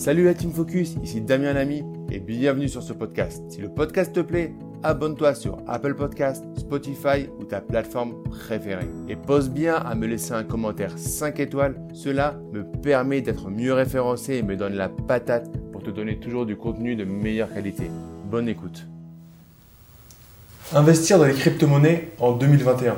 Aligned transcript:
Salut 0.00 0.24
la 0.24 0.32
Team 0.32 0.50
Focus, 0.50 0.94
ici 1.02 1.20
Damien 1.20 1.52
Lamy 1.52 1.84
et 2.10 2.20
bienvenue 2.20 2.70
sur 2.70 2.82
ce 2.82 2.94
podcast. 2.94 3.42
Si 3.50 3.60
le 3.60 3.68
podcast 3.68 4.14
te 4.14 4.20
plaît, 4.20 4.54
abonne-toi 4.82 5.34
sur 5.34 5.58
Apple 5.68 5.94
Podcast, 5.94 6.42
Spotify 6.56 7.28
ou 7.38 7.44
ta 7.44 7.60
plateforme 7.60 8.14
préférée. 8.22 8.88
Et 9.10 9.16
pose 9.16 9.50
bien 9.50 9.74
à 9.74 9.94
me 9.94 10.06
laisser 10.06 10.32
un 10.32 10.42
commentaire 10.42 10.96
5 10.96 11.38
étoiles, 11.40 11.76
cela 11.92 12.40
me 12.50 12.64
permet 12.80 13.20
d'être 13.20 13.50
mieux 13.50 13.74
référencé 13.74 14.36
et 14.36 14.42
me 14.42 14.56
donne 14.56 14.72
la 14.72 14.88
patate 14.88 15.50
pour 15.70 15.82
te 15.82 15.90
donner 15.90 16.18
toujours 16.18 16.46
du 16.46 16.56
contenu 16.56 16.96
de 16.96 17.04
meilleure 17.04 17.52
qualité. 17.52 17.90
Bonne 18.24 18.48
écoute. 18.48 18.86
Investir 20.72 21.18
dans 21.18 21.26
les 21.26 21.34
crypto-monnaies 21.34 22.12
en 22.20 22.32
2021. 22.32 22.96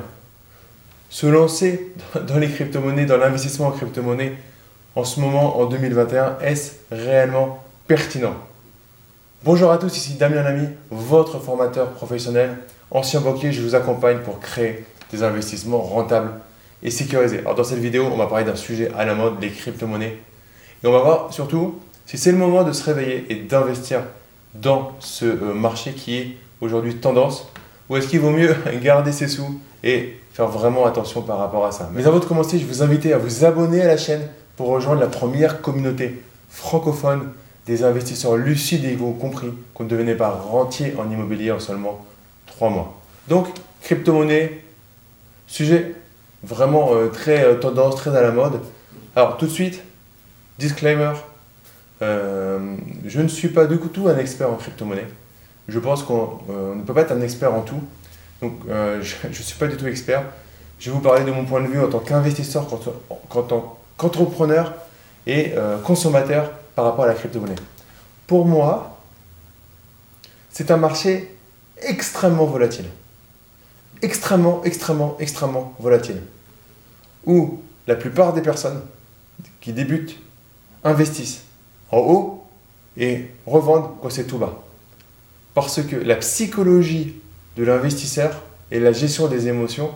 Se 1.09 1.27
lancer 1.27 1.91
dans 2.29 2.39
les 2.39 2.47
crypto-monnaies, 2.47 3.05
dans 3.05 3.17
l'investissement 3.17 3.67
en 3.67 3.71
crypto-monnaies 3.71 4.37
en 4.95 5.03
ce 5.03 5.19
moment, 5.19 5.59
en 5.59 5.65
2021, 5.65 6.37
est-ce 6.41 6.73
réellement 6.91 7.63
pertinent? 7.87 8.35
Bonjour 9.43 9.71
à 9.71 9.77
tous, 9.77 9.97
ici 9.97 10.13
Damien 10.13 10.43
Lamy, 10.43 10.67
votre 10.91 11.39
formateur 11.39 11.89
professionnel. 11.91 12.57
Ancien 12.91 13.19
banquier, 13.19 13.51
je 13.51 13.61
vous 13.61 13.73
accompagne 13.73 14.19
pour 14.19 14.39
créer 14.39 14.85
des 15.11 15.23
investissements 15.23 15.81
rentables 15.81 16.31
et 16.83 16.91
sécurisés. 16.91 17.39
Alors 17.39 17.55
dans 17.55 17.63
cette 17.63 17.79
vidéo, 17.79 18.07
on 18.11 18.17
va 18.17 18.27
parler 18.27 18.45
d'un 18.45 18.55
sujet 18.55 18.91
à 18.95 19.03
la 19.03 19.15
mode, 19.15 19.41
les 19.41 19.49
crypto-monnaies. 19.49 20.19
Et 20.83 20.87
on 20.87 20.91
va 20.91 20.99
voir 20.99 21.33
surtout 21.33 21.79
si 22.05 22.17
c'est 22.17 22.31
le 22.31 22.37
moment 22.37 22.63
de 22.63 22.71
se 22.71 22.83
réveiller 22.83 23.25
et 23.29 23.35
d'investir 23.35 24.01
dans 24.53 24.91
ce 24.99 25.25
euh, 25.25 25.53
marché 25.53 25.93
qui 25.93 26.17
est 26.17 26.37
aujourd'hui 26.61 26.97
tendance 26.97 27.47
ou 27.89 27.97
est-ce 27.97 28.07
qu'il 28.07 28.19
vaut 28.19 28.29
mieux 28.29 28.55
garder 28.81 29.11
ses 29.11 29.27
sous 29.27 29.59
et 29.83 30.19
faire 30.33 30.47
vraiment 30.47 30.85
attention 30.85 31.23
par 31.23 31.39
rapport 31.39 31.65
à 31.65 31.71
ça. 31.71 31.89
Mais 31.93 32.05
avant 32.05 32.19
de 32.19 32.25
commencer, 32.25 32.59
je 32.59 32.65
vous 32.65 32.83
invite 32.83 33.07
à 33.07 33.17
vous 33.17 33.43
abonner 33.43 33.81
à 33.81 33.87
la 33.87 33.97
chaîne 33.97 34.21
pour 34.55 34.67
rejoindre 34.67 35.01
la 35.01 35.07
première 35.07 35.61
communauté 35.61 36.21
francophone 36.49 37.31
des 37.65 37.83
investisseurs 37.83 38.35
lucides 38.35 38.85
et 38.85 38.97
ont 39.01 39.13
compris 39.13 39.51
qu'on 39.73 39.85
ne 39.85 39.89
devenait 39.89 40.15
pas 40.15 40.29
rentier 40.29 40.93
en 40.97 41.09
immobilier 41.09 41.51
en 41.51 41.59
seulement 41.59 42.05
3 42.47 42.69
mois. 42.69 43.01
Donc, 43.27 43.47
crypto-monnaie, 43.81 44.63
sujet 45.47 45.95
vraiment 46.43 46.93
euh, 46.93 47.07
très 47.07 47.43
euh, 47.45 47.55
tendance, 47.55 47.95
très 47.95 48.15
à 48.15 48.21
la 48.21 48.31
mode. 48.31 48.59
Alors, 49.15 49.37
tout 49.37 49.45
de 49.45 49.51
suite, 49.51 49.81
disclaimer, 50.59 51.13
euh, 52.01 52.75
je 53.05 53.21
ne 53.21 53.27
suis 53.27 53.47
pas 53.47 53.65
du 53.65 53.77
tout 53.77 54.07
un 54.07 54.17
expert 54.17 54.49
en 54.49 54.55
crypto-monnaie. 54.55 55.07
Je 55.69 55.79
pense 55.79 56.03
qu'on 56.03 56.41
ne 56.75 56.81
peut 56.83 56.93
pas 56.93 57.01
être 57.01 57.13
un 57.13 57.21
expert 57.21 57.53
en 57.53 57.61
tout. 57.61 57.81
Donc, 58.41 58.59
je 58.67 59.27
ne 59.27 59.33
suis 59.33 59.57
pas 59.57 59.67
du 59.67 59.77
tout 59.77 59.87
expert. 59.87 60.23
Je 60.79 60.89
vais 60.89 60.95
vous 60.95 61.01
parler 61.01 61.23
de 61.23 61.31
mon 61.31 61.45
point 61.45 61.61
de 61.61 61.67
vue 61.67 61.79
en 61.79 61.87
tant 61.87 61.99
qu'investisseur, 61.99 62.67
en 63.09 63.41
tant 63.41 63.79
qu'entrepreneur 63.97 64.73
et 65.25 65.53
euh, 65.55 65.77
consommateur 65.79 66.51
par 66.75 66.85
rapport 66.85 67.05
à 67.05 67.07
la 67.07 67.13
crypto-monnaie. 67.13 67.55
Pour 68.27 68.45
moi, 68.45 68.99
c'est 70.51 70.71
un 70.71 70.77
marché 70.77 71.35
extrêmement 71.81 72.45
volatile. 72.45 72.85
Extrêmement, 74.01 74.63
extrêmement, 74.63 75.15
extrêmement 75.19 75.73
volatile. 75.79 76.21
Où 77.25 77.61
la 77.87 77.95
plupart 77.95 78.33
des 78.33 78.41
personnes 78.41 78.81
qui 79.61 79.73
débutent 79.73 80.17
investissent 80.83 81.43
en 81.91 81.97
haut 81.97 82.43
et 82.97 83.29
revendent 83.45 83.91
quand 84.01 84.09
c'est 84.09 84.25
tout 84.25 84.37
bas. 84.37 84.61
Parce 85.53 85.81
que 85.81 85.95
la 85.95 86.15
psychologie 86.17 87.15
de 87.55 87.63
l'investisseur 87.63 88.41
et 88.71 88.79
la 88.79 88.91
gestion 88.91 89.27
des 89.27 89.47
émotions 89.47 89.91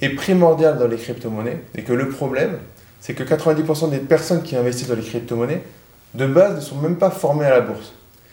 est 0.00 0.10
primordiale 0.10 0.78
dans 0.78 0.86
les 0.86 0.96
crypto-monnaies 0.96 1.62
et 1.74 1.82
que 1.82 1.92
le 1.92 2.08
problème, 2.08 2.58
c'est 3.04 3.12
que 3.12 3.22
90% 3.22 3.90
des 3.90 3.98
personnes 3.98 4.42
qui 4.42 4.56
investissent 4.56 4.88
dans 4.88 4.94
les 4.94 5.02
crypto-monnaies, 5.02 5.62
de 6.14 6.26
base, 6.26 6.56
ne 6.56 6.60
sont 6.62 6.76
même 6.76 6.96
pas 6.96 7.10
formées 7.10 7.44
à 7.44 7.50
la 7.50 7.60
bourse. 7.60 7.92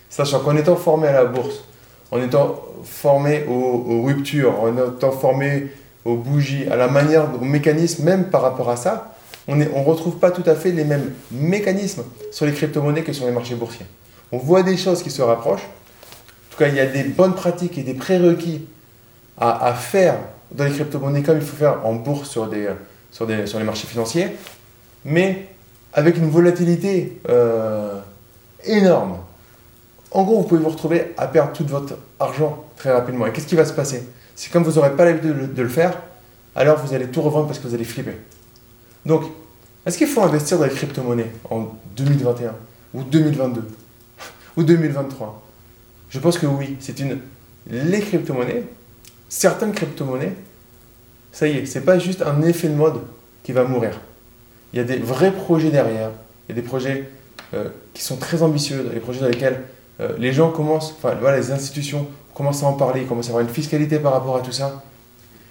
Sachant 0.10 0.40
qu'en 0.40 0.56
étant 0.56 0.78
formé 0.78 1.10
à 1.10 1.12
la 1.12 1.26
bourse, 1.26 1.66
en 2.10 2.22
étant 2.22 2.64
formé 2.86 3.44
aux, 3.50 4.02
ruptures, 4.04 4.62
en 4.62 4.74
étant 4.78 5.12
formé 5.12 5.68
aux 6.06 6.16
bougies, 6.16 6.68
à 6.72 6.78
la 6.78 6.88
manière, 6.88 7.28
au 7.36 7.44
mécanisme, 7.44 8.06
même 8.06 8.30
par 8.30 8.44
rapport 8.44 8.70
à 8.70 8.78
ça, 8.78 9.14
on 9.50 9.58
ne 9.58 9.66
retrouve 9.66 10.20
pas 10.20 10.32
tout 10.32 10.50
à 10.50 10.56
fait 10.56 10.72
les 10.72 10.86
mêmes 10.86 11.12
mécanismes 11.34 12.04
sur 12.32 12.46
les 12.46 12.54
crypto-monnaies 12.54 13.04
que 13.04 13.12
sur 13.12 13.26
les 13.26 13.34
marchés 13.34 13.56
boursiers. 13.56 13.86
On 14.32 14.38
voit 14.38 14.64
des 14.64 14.78
choses 14.78 15.04
qui 15.04 15.12
se 15.12 15.22
rapprochent. 15.22 15.66
En 15.66 16.52
tout 16.52 16.60
cas, 16.60 16.70
il 16.70 16.76
y 16.76 16.80
a 16.80 16.86
des 16.86 17.04
bonnes 17.04 17.36
pratiques 17.36 17.78
et 17.78 17.84
des 17.84 17.94
prérequis 17.94 18.66
à, 19.38 19.66
à 19.66 19.74
faire 19.74 20.16
dans 20.50 20.64
les 20.64 20.72
crypto-monnaies 20.72 21.24
comme 21.24 21.40
il 21.40 21.44
faut 21.44 21.58
faire 21.58 21.86
en 21.86 21.96
bourse 21.96 22.30
sur, 22.30 22.48
des, 22.48 22.70
sur, 23.12 23.28
des, 23.28 23.46
sur 23.48 23.60
les 23.60 23.66
marchés 23.66 23.88
financiers 23.88 24.30
mais 25.06 25.48
avec 25.94 26.18
une 26.18 26.30
volatilité 26.30 27.20
euh, 27.30 28.00
énorme. 28.66 29.18
En 30.12 30.24
gros, 30.24 30.42
vous 30.42 30.48
pouvez 30.48 30.62
vous 30.62 30.70
retrouver 30.70 31.14
à 31.18 31.28
perdre 31.28 31.54
tout 31.54 31.66
votre 31.66 31.98
argent 32.20 32.66
très 32.78 32.92
rapidement. 32.92 33.28
Et 33.28 33.32
qu'est-ce 33.32 33.48
qui 33.48 33.56
va 33.56 33.66
se 33.66 33.74
passer? 33.74 34.04
C'est 34.36 34.52
comme 34.52 34.64
vous 34.64 34.74
n'aurez 34.74 34.96
pas 34.96 35.06
l'habitude 35.06 35.54
de 35.54 35.62
le 35.62 35.70
faire, 35.70 35.98
alors 36.56 36.80
vous 36.80 36.94
allez 36.94 37.08
tout 37.08 37.22
revendre 37.22 37.48
parce 37.48 37.60
que 37.60 37.68
vous 37.68 37.74
allez 37.74 37.84
flipper. 37.86 38.18
Donc, 39.06 39.24
est-ce 39.86 39.98
qu'il 39.98 40.08
faut 40.08 40.22
investir 40.22 40.58
dans 40.60 40.66
les 40.66 40.72
crypto-monnaies 40.72 41.32
en 41.50 41.68
2021 41.96 42.54
ou 42.94 43.04
2022 43.04 43.64
ou 44.58 44.64
2023 44.64 45.42
Je 46.10 46.20
pense 46.20 46.38
que 46.38 46.46
oui. 46.46 46.78
C'est 46.80 47.00
une 47.00 47.20
les 47.68 48.00
crypto-monnaies, 48.02 48.64
certaines 49.30 49.72
crypto-monnaies, 49.72 50.34
ça 51.32 51.48
y 51.48 51.60
est, 51.60 51.66
c'est 51.66 51.82
pas 51.82 52.00
juste 52.00 52.22
un 52.22 52.42
effet 52.42 52.68
de 52.68 52.76
mode 52.76 53.02
qui 53.44 53.52
va 53.52 53.64
mourir 53.64 54.00
il 54.74 54.78
y 54.78 54.80
a 54.80 54.84
des 54.84 54.98
vrais 54.98 55.32
projets 55.32 55.70
derrière. 55.70 56.12
Il 56.48 56.56
y 56.56 56.60
a 56.60 56.62
des 56.62 56.68
projets 56.68 57.10
euh, 57.54 57.70
qui 57.94 58.04
sont 58.04 58.18
très 58.18 58.42
ambitieux, 58.44 58.90
des 58.94 59.00
projets 59.00 59.20
dans 59.20 59.28
lesquels 59.28 59.62
euh, 60.00 60.10
les 60.18 60.34
gens 60.34 60.52
commencent, 60.52 60.96
enfin 60.98 61.16
voilà, 61.20 61.38
les 61.38 61.52
institutions 61.52 62.08
commencent 62.34 62.64
à 62.64 62.68
en 62.68 62.74
parler, 62.74 63.04
commencent 63.04 63.28
à 63.28 63.30
avoir 63.30 63.44
une 63.44 63.54
fiscalité 63.54 64.00
par 64.00 64.14
rapport 64.14 64.38
à 64.38 64.42
tout 64.42 64.52
ça. 64.52 64.84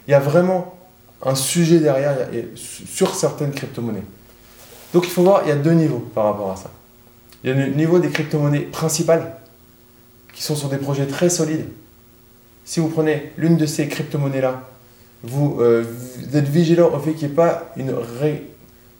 Il 0.08 0.10
y 0.10 0.14
a 0.14 0.20
vraiment 0.20 0.74
un 1.22 1.34
sujet 1.34 1.78
derrière 1.78 2.16
sur 2.54 3.14
certaines 3.14 3.52
crypto-monnaies. 3.52 4.04
Donc 4.94 5.04
il 5.04 5.10
faut 5.10 5.22
voir, 5.22 5.42
il 5.44 5.50
y 5.50 5.52
a 5.52 5.56
deux 5.56 5.72
niveaux 5.72 6.00
par 6.14 6.24
rapport 6.24 6.50
à 6.50 6.56
ça. 6.56 6.70
Il 7.44 7.50
y 7.50 7.52
a 7.52 7.56
le 7.56 7.66
niveau 7.72 7.98
des 7.98 8.08
crypto-monnaies 8.08 8.60
principales, 8.60 9.36
qui 10.32 10.42
sont 10.42 10.56
sur 10.56 10.68
des 10.68 10.78
projets 10.78 11.06
très 11.06 11.28
solides. 11.28 11.66
Si 12.64 12.80
vous 12.80 12.88
prenez 12.88 13.32
l'une 13.36 13.56
de 13.56 13.66
ces 13.66 13.88
crypto-monnaies-là, 13.88 14.68
vous, 15.22 15.58
euh, 15.60 15.84
vous, 16.18 16.36
êtes 16.36 16.48
vigilant 16.48 16.90
au 16.94 16.98
fait 16.98 17.12
qu'il 17.12 17.28
n'y 17.28 17.32
ait 17.34 17.36
pas 17.36 17.72
une, 17.76 17.90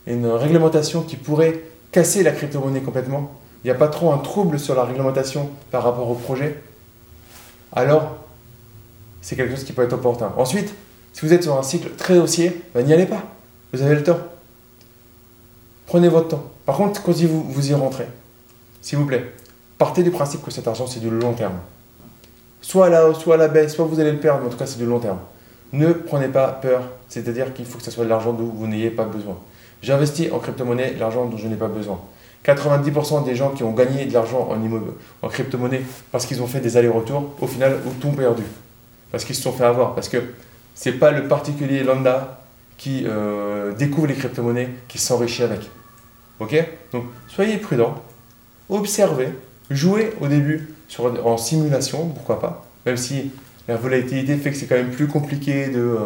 une 0.07 0.27
réglementation 0.27 1.03
qui 1.03 1.17
pourrait 1.17 1.63
casser 1.93 2.23
la 2.23 2.33
crypto-monnaie 2.33 2.81
complètement, 2.81 3.33
il 3.63 3.67
n'y 3.67 3.71
a 3.71 3.75
pas 3.75 3.89
trop 3.89 4.13
un 4.13 4.19
trouble 4.19 4.59
sur 4.59 4.75
la 4.75 4.85
réglementation 4.85 5.51
par 5.71 5.83
rapport 5.83 6.09
au 6.09 6.15
projet, 6.15 6.61
alors 7.73 8.17
c'est 9.21 9.37
quelque 9.37 9.55
chose 9.55 9.65
qui 9.65 9.73
peut 9.73 9.83
être 9.83 9.93
opportun. 9.93 10.33
Ensuite, 10.37 10.75
si 11.13 11.27
vous 11.27 11.33
êtes 11.33 11.43
sur 11.43 11.59
un 11.59 11.63
cycle 11.63 11.91
très 11.97 12.19
haussier, 12.19 12.63
ben, 12.75 12.85
n'y 12.85 12.93
allez 12.93 13.07
pas. 13.07 13.23
Vous 13.73 13.83
avez 13.83 13.95
le 13.95 14.03
temps. 14.03 14.19
Prenez 15.87 16.09
votre 16.09 16.29
temps. 16.29 16.45
Par 16.67 16.77
contre, 16.77 17.03
quand 17.03 17.13
vous, 17.13 17.43
vous 17.45 17.71
y 17.71 17.75
rentrez, 17.75 18.07
s'il 18.81 18.99
vous 18.99 19.07
plaît, 19.07 19.33
partez 19.77 20.03
du 20.03 20.11
principe 20.11 20.43
que 20.43 20.51
cet 20.51 20.69
argent, 20.69 20.87
c'est 20.87 21.01
du 21.01 21.11
long 21.11 21.33
terme. 21.33 21.59
Soit 22.63 22.87
à 22.87 22.89
la 22.91 23.09
hausse, 23.09 23.19
soit 23.19 23.35
à 23.35 23.39
la 23.39 23.49
baisse, 23.49 23.75
soit 23.75 23.85
vous 23.85 24.01
allez 24.01 24.13
le 24.13 24.21
perdre, 24.21 24.41
mais 24.41 24.47
en 24.47 24.51
tout 24.51 24.57
cas, 24.57 24.67
c'est 24.67 24.79
du 24.79 24.87
long 24.87 25.01
terme. 25.01 25.19
Ne 25.73 25.93
prenez 25.93 26.29
pas 26.29 26.49
peur, 26.49 26.83
c'est-à-dire 27.09 27.53
qu'il 27.55 27.65
faut 27.65 27.79
que 27.79 27.85
ce 27.85 27.91
soit 27.91 28.05
de 28.05 28.09
l'argent 28.09 28.33
dont 28.33 28.45
vous 28.45 28.67
n'ayez 28.67 28.91
pas 28.91 29.05
besoin. 29.05 29.39
J'investis 29.83 30.31
en 30.33 30.39
crypto-monnaie 30.39 30.95
l'argent 30.99 31.27
dont 31.27 31.37
je 31.37 31.49
n'ai 31.49 31.57
pas 31.57 31.69
besoin. 31.69 32.01
90% 32.45 33.25
des 33.25 33.35
gens 33.35 33.51
qui 33.51 33.63
ont 33.63 33.73
gagné 33.73 34.07
de 34.07 34.13
l'argent 34.13 34.49
en, 34.51 35.27
en 35.27 35.29
crypto-monnaie 35.29 35.83
parce 36.11 36.27
qu'ils 36.27 36.43
ont 36.43 36.47
fait 36.47 36.61
des 36.61 36.77
allers-retours, 36.77 37.35
au 37.41 37.47
final, 37.47 37.79
ont 37.87 37.93
tout 38.01 38.11
perdu. 38.11 38.43
Parce 39.11 39.25
qu'ils 39.25 39.35
se 39.35 39.43
sont 39.43 39.53
fait 39.53 39.65
avoir. 39.65 39.95
Parce 39.95 40.09
que 40.09 40.19
ce 40.75 40.89
n'est 40.89 40.97
pas 40.97 41.11
le 41.11 41.29
particulier 41.29 41.83
lambda 41.83 42.41
qui 42.79 43.05
euh, 43.07 43.73
découvre 43.73 44.07
les 44.07 44.15
crypto-monnaies 44.15 44.71
qui 44.89 44.99
s'enrichit 44.99 45.43
avec. 45.43 45.69
Ok? 46.39 46.57
Donc, 46.93 47.05
soyez 47.29 47.59
prudents, 47.59 48.03
observez, 48.71 49.29
jouez 49.71 50.15
au 50.21 50.27
début 50.27 50.75
en 50.99 51.37
simulation, 51.37 52.09
pourquoi 52.09 52.41
pas, 52.41 52.67
même 52.87 52.97
si 52.97 53.31
la 53.69 53.77
volatilité 53.77 54.37
fait 54.37 54.51
que 54.51 54.57
c'est 54.57 54.67
quand 54.67 54.77
même 54.77 54.91
plus 54.91 55.07
compliqué 55.07 55.69
de, 55.69 55.79
euh, 55.79 55.99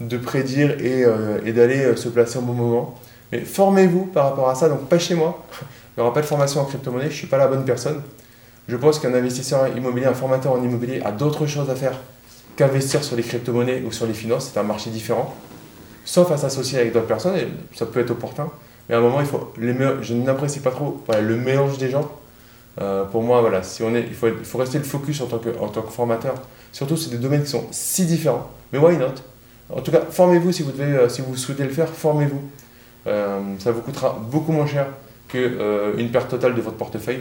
de 0.00 0.16
prédire 0.16 0.70
et, 0.80 1.04
euh, 1.04 1.38
d'aller 1.52 1.96
se 1.96 2.08
placer 2.08 2.38
au 2.38 2.42
bon 2.42 2.54
moment. 2.54 2.94
Mais 3.32 3.40
formez-vous 3.40 4.06
par 4.06 4.30
rapport 4.30 4.48
à 4.48 4.54
ça, 4.54 4.68
donc 4.68 4.88
pas 4.88 4.98
chez 4.98 5.14
moi. 5.14 5.44
Il 5.96 6.00
n'y 6.00 6.02
aura 6.02 6.14
pas 6.14 6.20
de 6.20 6.26
formation 6.26 6.60
en 6.60 6.64
crypto-monnaie, 6.64 7.06
je 7.06 7.10
ne 7.10 7.16
suis 7.16 7.26
pas 7.26 7.36
la 7.36 7.48
bonne 7.48 7.64
personne. 7.64 8.00
Je 8.68 8.76
pense 8.76 8.98
qu'un 8.98 9.12
investisseur 9.12 9.68
immobilier, 9.76 10.06
un 10.06 10.14
formateur 10.14 10.52
en 10.52 10.62
immobilier 10.62 11.02
a 11.04 11.10
d'autres 11.10 11.46
choses 11.46 11.68
à 11.68 11.74
faire 11.74 11.98
qu'investir 12.56 13.02
sur 13.02 13.16
les 13.16 13.22
crypto-monnaies 13.22 13.82
ou 13.86 13.92
sur 13.92 14.06
les 14.06 14.14
finances. 14.14 14.50
C'est 14.52 14.60
un 14.60 14.62
marché 14.62 14.90
différent. 14.90 15.34
Sauf 16.04 16.30
à 16.30 16.36
s'associer 16.36 16.78
avec 16.78 16.92
d'autres 16.92 17.06
personnes, 17.06 17.36
et 17.36 17.48
ça 17.74 17.86
peut 17.86 18.00
être 18.00 18.10
opportun. 18.10 18.48
Mais 18.88 18.94
à 18.94 18.98
un 18.98 19.00
moment, 19.00 19.20
il 19.20 19.26
faut 19.26 19.52
les 19.58 19.74
je 20.02 20.14
n'apprécie 20.14 20.60
pas 20.60 20.70
trop 20.70 21.02
le 21.20 21.36
mélange 21.36 21.78
des 21.78 21.90
gens. 21.90 22.10
Euh, 22.80 23.04
pour 23.04 23.22
moi, 23.22 23.40
voilà, 23.40 23.62
si 23.62 23.82
on 23.82 23.94
est, 23.94 24.02
il, 24.02 24.14
faut, 24.14 24.28
il 24.28 24.44
faut 24.44 24.58
rester 24.58 24.78
le 24.78 24.84
focus 24.84 25.20
en 25.20 25.26
tant 25.26 25.38
que, 25.38 25.50
en 25.58 25.68
tant 25.68 25.82
que 25.82 25.92
formateur. 25.92 26.34
Surtout, 26.72 26.96
c'est 26.96 27.10
des 27.10 27.18
domaines 27.18 27.42
qui 27.42 27.50
sont 27.50 27.66
si 27.70 28.06
différents. 28.06 28.50
Mais 28.72 28.78
why 28.78 28.96
not? 28.96 29.14
En 29.74 29.80
tout 29.80 29.90
cas, 29.90 30.02
formez-vous 30.10 30.52
si 30.52 30.62
vous, 30.62 30.72
devez, 30.72 30.96
euh, 30.96 31.08
si 31.08 31.20
vous 31.20 31.36
souhaitez 31.36 31.64
le 31.64 31.70
faire, 31.70 31.88
formez-vous. 31.88 32.42
Euh, 33.06 33.40
ça 33.58 33.72
vous 33.72 33.80
coûtera 33.80 34.20
beaucoup 34.30 34.52
moins 34.52 34.66
cher 34.66 34.86
qu'une 35.28 36.10
perte 36.10 36.30
totale 36.30 36.54
de 36.54 36.60
votre 36.60 36.76
portefeuille. 36.76 37.20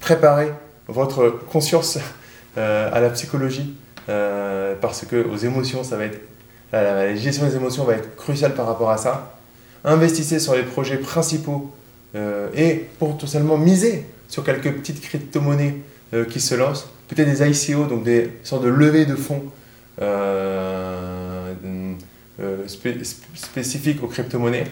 Préparez 0.00 0.52
votre 0.86 1.28
conscience 1.50 1.98
à 2.56 3.00
la 3.00 3.10
psychologie 3.10 3.74
parce 4.06 5.04
que 5.04 5.26
aux 5.28 5.36
émotions, 5.36 5.84
ça 5.84 5.96
va 5.96 6.04
être 6.04 6.20
la 6.72 7.14
gestion 7.14 7.46
des 7.46 7.56
émotions 7.56 7.84
va 7.84 7.94
être 7.94 8.16
cruciale 8.16 8.54
par 8.54 8.66
rapport 8.66 8.90
à 8.90 8.96
ça. 8.96 9.36
Investissez 9.84 10.38
sur 10.38 10.54
les 10.54 10.62
projets 10.62 10.98
principaux 10.98 11.72
et 12.54 12.86
pour 12.98 13.18
tout 13.18 13.26
simplement 13.26 13.58
miser 13.58 14.06
sur 14.28 14.44
quelques 14.44 14.72
petites 14.72 15.00
crypto-monnaies 15.00 15.76
qui 16.30 16.40
se 16.40 16.54
lancent, 16.54 16.88
peut-être 17.08 17.28
des 17.28 17.70
ICO, 17.70 17.84
donc 17.84 18.04
des 18.04 18.30
sortes 18.44 18.64
de 18.64 18.68
levées 18.68 19.04
de 19.04 19.16
fonds 19.16 19.42
euh, 20.00 21.07
euh, 22.40 22.66
spécifiques 23.34 24.02
aux 24.02 24.06
crypto-monnaies. 24.06 24.66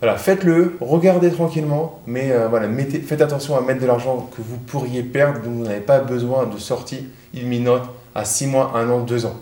Voilà, 0.00 0.16
faites-le, 0.16 0.76
regardez 0.80 1.30
tranquillement, 1.30 2.00
mais 2.06 2.30
euh, 2.30 2.48
voilà, 2.48 2.68
mettez, 2.68 3.00
faites 3.00 3.22
attention 3.22 3.56
à 3.56 3.62
mettre 3.62 3.80
de 3.80 3.86
l'argent 3.86 4.28
que 4.36 4.42
vous 4.42 4.58
pourriez 4.58 5.02
perdre, 5.02 5.40
dont 5.40 5.50
vous 5.50 5.64
n'avez 5.64 5.80
pas 5.80 6.00
besoin 6.00 6.46
de 6.46 6.58
sortie 6.58 7.06
imminente 7.32 7.88
à 8.14 8.24
6 8.24 8.46
mois, 8.46 8.72
1 8.74 8.90
an, 8.90 9.00
2 9.00 9.26
ans. 9.26 9.36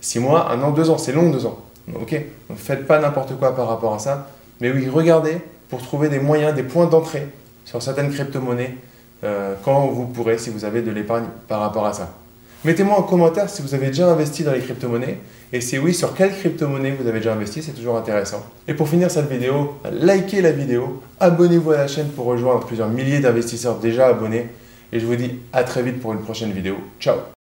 6 0.00 0.20
mois, 0.20 0.50
1 0.50 0.62
an, 0.62 0.70
2 0.70 0.90
ans, 0.90 0.98
c'est 0.98 1.12
long 1.12 1.30
2 1.30 1.46
ans. 1.46 1.58
Ok 1.94 2.20
Ne 2.50 2.56
faites 2.56 2.86
pas 2.86 2.98
n'importe 2.98 3.36
quoi 3.38 3.54
par 3.54 3.68
rapport 3.68 3.94
à 3.94 3.98
ça. 3.98 4.30
Mais 4.60 4.70
oui, 4.70 4.88
regardez 4.88 5.38
pour 5.68 5.82
trouver 5.82 6.08
des 6.08 6.20
moyens, 6.20 6.54
des 6.54 6.62
points 6.62 6.86
d'entrée 6.86 7.26
sur 7.64 7.82
certaines 7.82 8.10
crypto-monnaies 8.10 8.76
quand 9.64 9.86
vous 9.88 10.06
pourrez, 10.06 10.38
si 10.38 10.50
vous 10.50 10.64
avez 10.64 10.82
de 10.82 10.90
l'épargne 10.92 11.26
par 11.48 11.60
rapport 11.60 11.84
à 11.84 11.92
ça. 11.92 12.14
Mettez-moi 12.66 12.98
en 12.98 13.02
commentaire 13.02 13.48
si 13.48 13.62
vous 13.62 13.74
avez 13.74 13.86
déjà 13.86 14.10
investi 14.10 14.42
dans 14.42 14.50
les 14.50 14.58
crypto-monnaies 14.58 15.20
et 15.52 15.60
si 15.60 15.78
oui, 15.78 15.94
sur 15.94 16.14
quelle 16.14 16.32
crypto-monnaie 16.36 16.96
vous 17.00 17.06
avez 17.06 17.20
déjà 17.20 17.32
investi, 17.32 17.62
c'est 17.62 17.70
toujours 17.70 17.96
intéressant. 17.96 18.44
Et 18.66 18.74
pour 18.74 18.88
finir 18.88 19.08
cette 19.08 19.30
vidéo, 19.30 19.74
likez 19.92 20.40
la 20.40 20.50
vidéo, 20.50 21.00
abonnez-vous 21.20 21.70
à 21.70 21.76
la 21.76 21.86
chaîne 21.86 22.08
pour 22.08 22.24
rejoindre 22.24 22.66
plusieurs 22.66 22.88
milliers 22.88 23.20
d'investisseurs 23.20 23.78
déjà 23.78 24.08
abonnés 24.08 24.48
et 24.92 24.98
je 24.98 25.06
vous 25.06 25.14
dis 25.14 25.38
à 25.52 25.62
très 25.62 25.84
vite 25.84 26.00
pour 26.00 26.12
une 26.12 26.22
prochaine 26.22 26.50
vidéo. 26.50 26.74
Ciao 26.98 27.18